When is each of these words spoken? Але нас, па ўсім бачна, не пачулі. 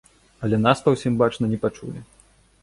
Але 0.47 0.59
нас, 0.61 0.81
па 0.85 0.93
ўсім 0.95 1.19
бачна, 1.21 1.51
не 1.53 1.61
пачулі. 1.67 2.03